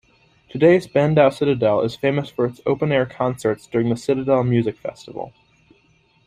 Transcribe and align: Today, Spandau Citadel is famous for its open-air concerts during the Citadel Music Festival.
Today, 0.49 0.79
Spandau 0.79 1.29
Citadel 1.29 1.81
is 1.81 1.95
famous 1.95 2.27
for 2.27 2.47
its 2.47 2.59
open-air 2.65 3.05
concerts 3.05 3.67
during 3.67 3.89
the 3.89 3.95
Citadel 3.95 4.43
Music 4.43 4.75
Festival. 4.75 5.31